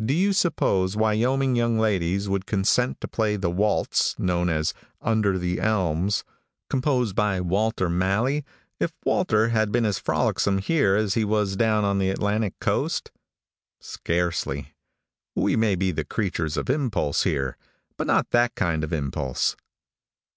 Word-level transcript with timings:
Do 0.00 0.14
you 0.14 0.32
suppose 0.32 0.96
Wyoming 0.96 1.56
young 1.56 1.76
ladies 1.76 2.28
would 2.28 2.46
consent 2.46 3.00
to 3.00 3.08
play 3.08 3.34
the 3.34 3.50
waltz 3.50 4.16
known 4.16 4.48
as 4.48 4.72
"Under 5.00 5.40
the 5.40 5.58
Elms," 5.58 6.22
composed 6.70 7.16
by 7.16 7.40
Walter 7.40 7.88
Malley, 7.90 8.44
if 8.78 8.92
Walter 9.04 9.48
had 9.48 9.72
been 9.72 9.84
as 9.84 9.98
frolicsome 9.98 10.58
here 10.58 10.94
as 10.94 11.14
he 11.14 11.24
was 11.24 11.56
down 11.56 11.82
on 11.82 11.98
the 11.98 12.10
Atlantic 12.10 12.54
coast? 12.60 13.10
Scarcely. 13.80 14.72
We 15.34 15.56
may 15.56 15.74
be 15.74 15.90
the 15.90 16.04
creatures 16.04 16.56
of 16.56 16.70
impulse 16.70 17.24
here, 17.24 17.56
but 17.96 18.06
not 18.06 18.30
that 18.30 18.54
kind 18.54 18.84
of 18.84 18.92
impulse. 18.92 19.56